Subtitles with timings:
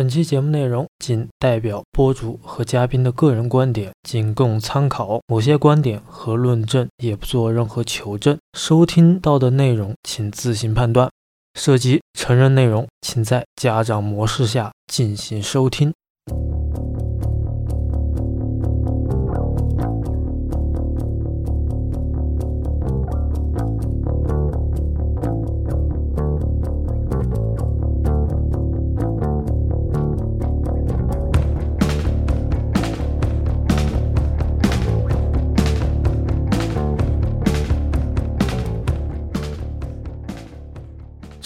[0.00, 5.20] 本期节目内容仅代表播主和嘉宾的个人观点，仅供参考。
[5.26, 8.38] 某些观点和论证也不做任何求证。
[8.56, 11.10] 收听到的内容请自行判断。
[11.52, 15.92] 涉及成人内容，请在家长模式下进行收听。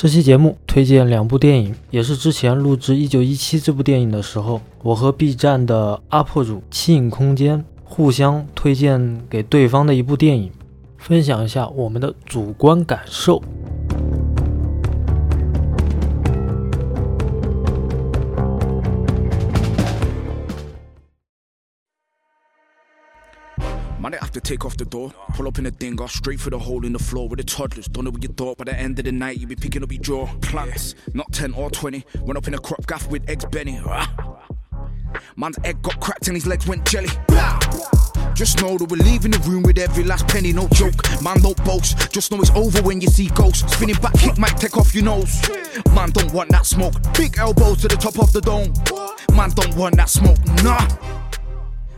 [0.04, 10.50] 这期节目推荐两部电影，也是之前录制《一九一七》这部电影的时候，我和 B 站的 UP 主七影空间互相推荐给对方的一部电影，
[10.98, 13.42] 分享一下我们的主观感受。
[24.04, 25.14] Might have to take off the door.
[25.32, 27.86] Pull up in a dinger, straight through the hole in the floor with the toddlers.
[27.86, 29.90] Don't know what you thought, by the end of the night, you be picking up
[29.90, 30.26] your jaw.
[30.42, 32.04] Plants, not 10 or 20.
[32.20, 33.80] Went up in a crop gaff with eggs Benny.
[33.82, 34.46] Ah.
[35.36, 37.08] Man's egg got cracked and his legs went jelly.
[38.34, 40.96] Just know that we're leaving the room with every last penny, no joke.
[41.22, 42.12] Man, don't boast.
[42.12, 43.72] Just know it's over when you see ghosts.
[43.72, 45.40] Spinning back kick might take off your nose.
[45.94, 46.92] Man, don't want that smoke.
[47.14, 48.70] Big elbows to the top of the dome.
[49.34, 50.44] Man, don't want that smoke.
[50.62, 51.23] Nah.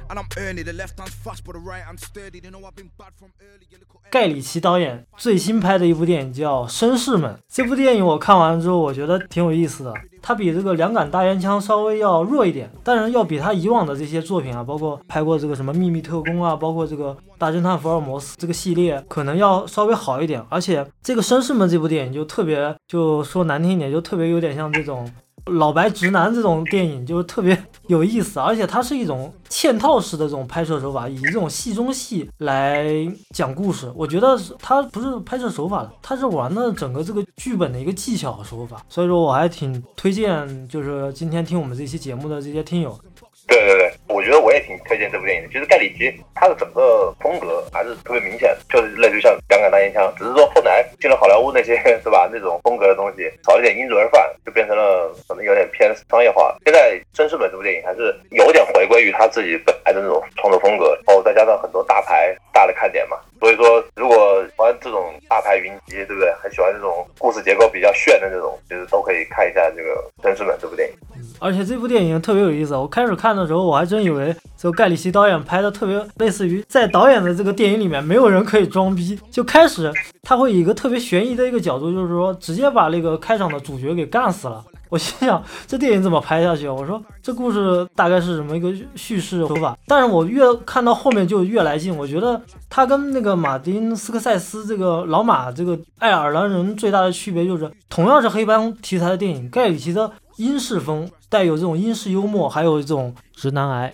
[0.08, 0.62] And I'm early.
[0.62, 2.40] The left hand's fast, but the right hand's sturdy.
[2.40, 3.66] They know I've been bad from early.
[4.10, 7.34] 盖里奇导演最新拍的一部电影叫《绅士们》。
[7.48, 9.92] 这部电影我看完之后，我觉得挺有意思的。
[10.22, 20.42] 它比这个两杆大烟枪稍微要弱一点，但是要比他以往的这些作品啊，包括拍过这个什么秘密特工啊，包括这个大侦探福尔摩斯这个系列，可能要稍微好一点。
[20.48, 25.10] 而且这个《绅士们》这部电影就特别，就说难听一点，就特别有点像这种。
[25.47, 32.87] 老白直男这种电影就是特别有意思，而且它是一种嵌套式的这种拍摄手法，以这种戏中戏来
[33.34, 33.91] 讲故事。
[33.94, 38.84] 我觉得它不是拍摄手法了，它是玩的整个这个剧本的一个技巧手法。
[38.88, 42.99] 所以说我还挺推荐，就是今天听我们这期节目的这些听友。
[43.46, 45.48] 对对对，我觉得我也挺推荐这部电影的。
[45.48, 56.56] 其实盖里奇他的整个风格还是特别明显，就是类似于像两杆大烟枪，只是说后来进了好莱坞那些是吧那种风格的东西，少了点因人而饭，就变成了可能有点偏商业化。
[56.64, 63.16] 现在《绅士本》这部电影还是有点回归于他自己本来的那种创作风格，然后再加上很多大牌大的看点嘛。
[63.38, 64.16] 所以说，如果
[64.47, 66.32] 喜欢这种大牌云集，对不对？
[66.42, 70.02] 很喜欢这种故事结构比较炫的这种，其实都可以看一下这个
[70.34, 70.94] 《绅士们》这部电影。
[71.38, 79.92] 而且这部电影特别有意思，我开始看的时候，我还真以为就盖里奇导演拍的特别类似于在导演的这个电影里面没有人可以装逼，就开始
[80.22, 84.64] 他会以一个特别悬疑的一个角度，就是说直接把那个开场的主角给干死了。
[84.88, 86.69] 我心想这电影怎么拍下去？
[86.69, 89.76] 我说这故事大概是什么一个叙事手法？
[89.86, 101.08] 但是我越看到后面就越来劲，我觉得他跟那个马丁斯科塞斯这个老马这个爱尔兰人最大的区别就是，同样是黑帮题材的电影，盖里奇的英式风。
[101.28, 103.92] 带有这种英式幽默，还有一种直男癌、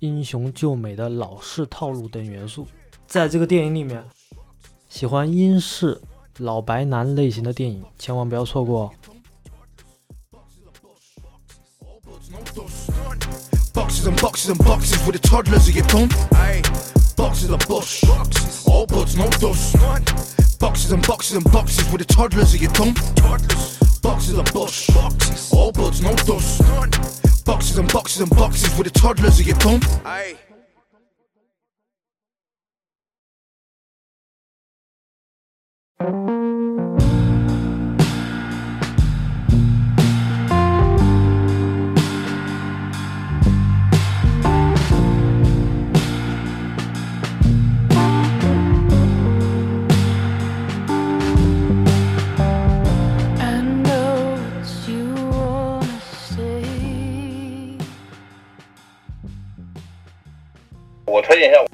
[0.00, 2.66] 英雄救美的老式套路等元素，
[3.06, 4.04] 在这个电影里面，
[4.86, 5.98] 喜欢英式
[6.36, 8.90] 老白男类型的电影，千万不要错过哦。
[13.74, 16.08] Boxes and boxes and boxes with the toddlers of your phone.
[17.16, 18.02] Boxes of bush.
[18.66, 19.76] All buds, no dust.
[20.58, 22.94] Boxes and boxes and boxes with the toddlers of your phone.
[22.94, 23.78] Toddlers.
[24.00, 24.86] Boxes of bush.
[24.88, 25.52] Boxes.
[25.52, 26.62] All buds, no dust.
[27.44, 29.80] Boxes and boxes and boxes with the toddlers of your phone.
[30.06, 30.38] Aye.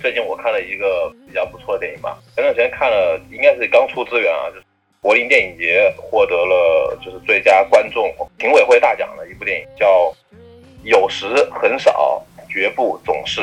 [0.01, 2.19] 最近我看了一个比较不错的电影吧。
[2.35, 4.65] 前段时间看了，应该是刚出资源啊，就是
[5.03, 9.87] 柏林电影节获得了就是最佳观众评委会大奖的一部电影，叫
[10.85, 13.43] 《有时很少，绝不总是》。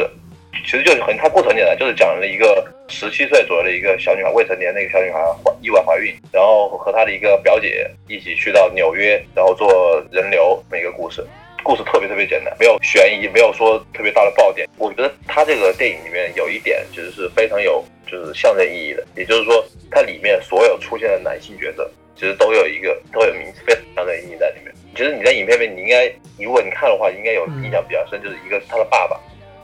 [0.66, 11.26] 其实就是很，它故事很简单，就是讲了一个十七岁左右的一个小女孩，未成年的一个小女孩怀意外怀孕，然后和她的一个表姐一起去到纽约，然后做人流这么一个故事。
[11.68, 14.66] 故事特别特别简单，没有悬疑，没有说特别大的爆点。
[14.78, 19.62] 我觉得他这个电影里面有一点其实是非常有就是象征意义的，也就是说
[19.92, 24.74] 它里面所有出现的男性角色其实都有一个都有名字非常象征意义在里面。
[24.96, 26.10] 其实你在影片里面你应该
[26.40, 29.20] 如果你看的话，应该有印象比较深，就是一个是他的爸爸，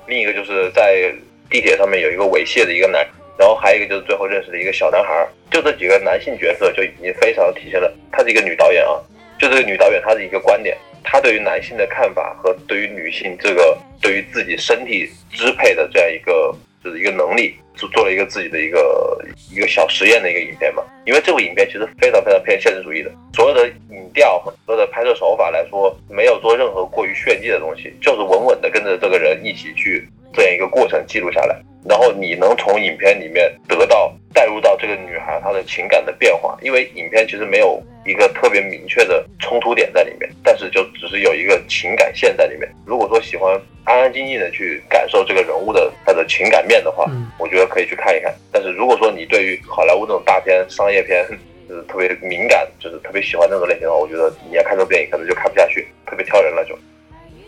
[0.05, 1.09] 另一个就是在
[1.49, 3.07] 地铁上面有一个猥亵的一个男，
[3.37, 8.99] 然后还有一个就是最后认识的一个小男孩，就这几个男性角色就已经非常体现了，她是一个女导演啊，
[9.39, 19.19] 就这个女导演她的一个观点，他对于男性的看法和对于女性这个对于自己身体支配的这样一个就是一个能力，做做了一个自己的一个
[19.51, 20.83] 一个小实验的一个影片嘛。
[21.05, 31.61] 因为这部影片其实非常非常偏现实主义的，所有的影调和所有的拍摄手法来说，没有做任何过于炫技的东西，就是稳稳的跟着这个人一起去这样一个过程记录下来。
[31.85, 42.69] 然后你能从影片里面得到带入到这个女孩她的情感的变化，因为影片其实没有一个特别明确的冲突点在里面，但是就只是有一个情感线在里面。
[42.85, 48.33] 如果说喜欢安安静静的去感受这个人物的他的情感面的话，嗯我觉得可以去看一看。
[48.51, 51.25] 但是如果说你对于好莱坞这种大片、商业片
[51.67, 56.77] 就是特别敏感，就是特别喜欢那种类型的话，我觉得你要看这部电影可能就看不下去，特别挑人了就。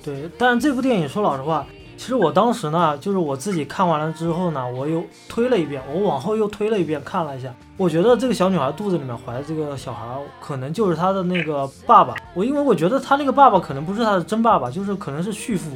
[0.04, 1.66] 对，但是这部电影说老实话，
[2.06, 10.06] 其实我当时呢，就是我自己看完了之后呢，我又推了一遍，我往后又推了一遍看了一下，我觉得这个小女孩肚子里面怀的这个小孩，
[10.40, 12.14] 可能就是她的那个爸爸。
[12.36, 15.72] 我因为我觉得她那个爸爸可能不是她的真爸爸，就是可能是续父。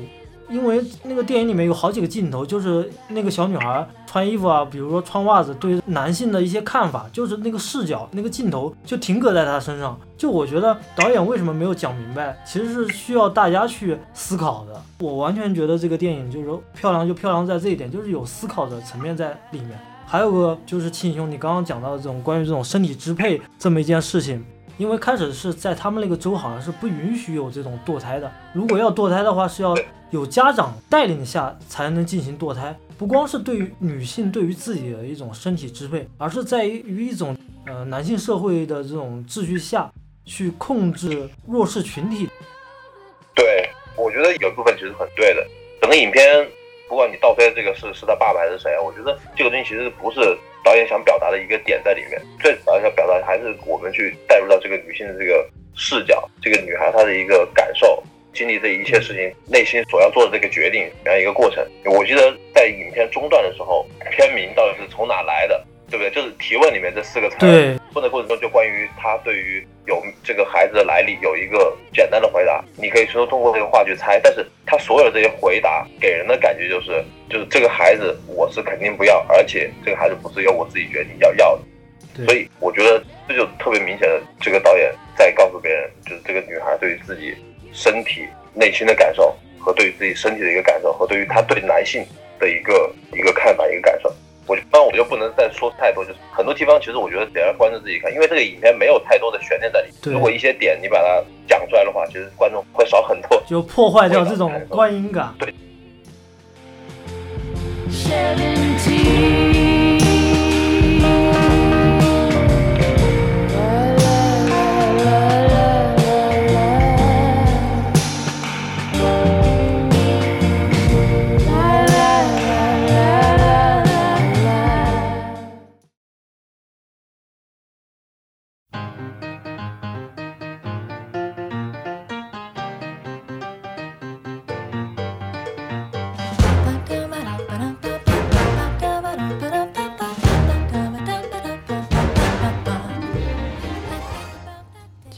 [0.49, 9.97] 因为那个电影里面有好几个镜头，就是那个小女孩穿衣服啊，比如说穿袜子，对男性的一些看法，就是那个视角、那个镜头就停格在她身上。
[10.17, 14.81] 就我觉得导演为什么没有讲明白，其实是需要大家去思考的。
[14.99, 19.79] 我完全觉得这个电影就是说漂亮就漂亮在这一点，就是有思考的层面在里面。
[20.05, 24.43] 还有个就是庆兄，你刚刚讲到的这种关于这种身体支配这么一件事情，
[24.79, 29.75] 因为开始是在他们那个州好像是不允许有这种堕胎的，如果要堕胎的话是要
[30.09, 37.37] 有家长带领下才能进行堕胎，不光是对于女性对于自己的一种身体支配，而是在于一种
[37.67, 39.91] 呃男性社会的这种秩序下
[40.23, 42.29] 去控制弱势群体。
[43.35, 45.45] 对，我觉得有部分其实很对的。
[45.81, 46.47] 整个影片，
[46.87, 50.19] 不管你倒推这个是是他爸爸还是谁，我觉得这个东西其实不是
[50.63, 52.21] 导演想表达的一个点在里面。
[52.39, 58.03] 最主要想表达的还是我们去带入到这个女性的这个视角，这个女孩她的一个感受，
[58.33, 61.65] 经历这一切事情，内心所要做的这个决定，这样一个过程。
[61.85, 66.09] 我记得在影片中段的时候，片名到底是从哪来的，对不对？
[66.11, 67.37] 就是提问里面这四个词。
[67.39, 81.63] 对，问的过程中，就关于他对于有这个孩子的来历有一个简单的回答，你可以说通过这个话去猜，但是他所有的这些回答给人的感觉就是，就是这个孩子我是肯定不要，而且这个孩子不是由我自己决定要要的，
[82.15, 87.35] 对所以我觉得这就特别明显的，这个导演在告诉别人，就是这个女孩对于自己
[87.73, 92.05] 身体内心的感受和对于自己身体的一个感受，和对于她对男性
[92.39, 94.13] 的一个一个看法一个感受。
[94.49, 96.79] 我就不能再说太多，就是很多地方。
[96.79, 100.13] 其实我觉得得要观众自己看，因为这个影片没有太多的悬念在里面。
[100.13, 105.33] 如果一些点你把它讲出来的话，其实观众会少很多，就破坏掉这种观影感。
[105.37, 105.53] 对。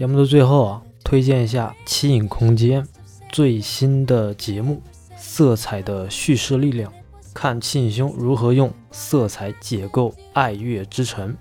[0.01, 2.83] 节目的最后啊，推荐一下七影空间
[3.29, 4.81] 最新的节目
[5.15, 6.91] 《色彩的叙事力量》，
[7.35, 11.37] 看七影兄如何用色彩解构爱乐之城。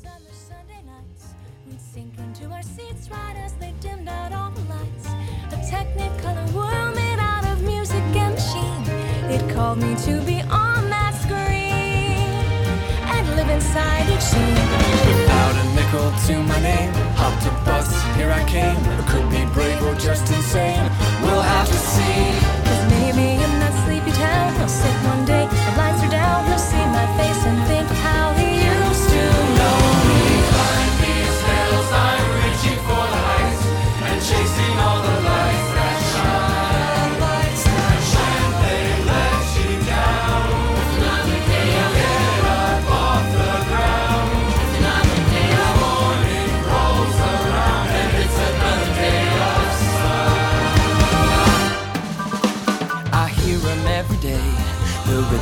[0.00, 1.34] Summer Sunday nights,
[1.66, 5.08] we'd sink into our seats right as they dimmed out all the lights.
[5.50, 8.84] A technicolor world made out of music and machine.
[9.28, 12.78] It called me to be on that screen
[13.10, 15.09] and live inside each scene.
[15.90, 18.76] To my name, hopped a bus, here I came.
[18.76, 20.89] I could be brave or just insane.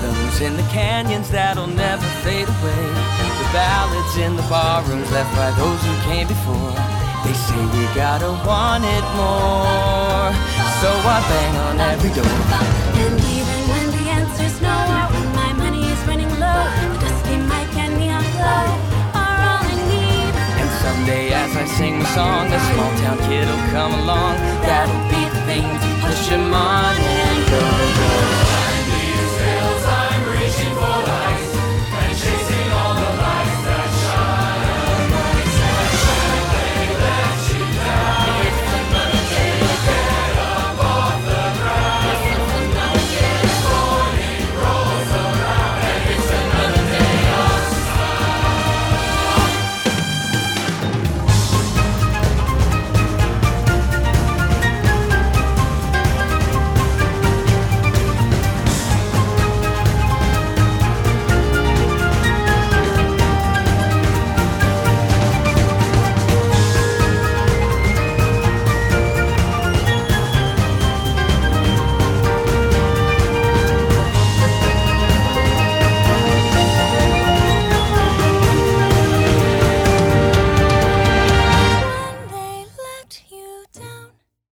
[0.09, 2.85] Rhythms in the canyons that'll never fade away.
[3.41, 6.73] The ballads in the barrooms left by those who came before.
[7.25, 10.33] They say we gotta want it more.
[10.81, 12.25] So I bang on every door.
[12.25, 14.77] And even when the answer's no,
[15.13, 18.65] when my money is running low, a dusty mic and neon glow
[19.13, 20.33] are all I need.
[20.61, 24.37] And someday as I sing the song, a small town kid will come along.
[24.65, 27.61] That'll be the thing to push him on and go,
[27.99, 28.48] go.